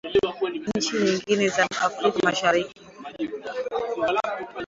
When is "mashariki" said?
2.23-2.81